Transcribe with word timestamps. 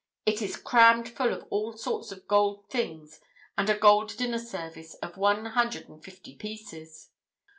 It 0.25 0.41
is 0.41 0.57
crammed 0.57 1.07
full 1.09 1.31
of 1.31 1.45
all 1.51 1.73
sorts 1.73 2.11
of 2.11 2.27
gold 2.27 2.67
things 2.71 3.21
and 3.55 3.69
a 3.69 3.77
gold 3.77 4.17
dinner 4.17 4.39
service 4.39 4.95
of 4.95 5.15
one 5.15 5.45
hundred 5.45 5.89
and 5.89 6.03
fifty 6.03 6.33
pieces." 6.35 7.11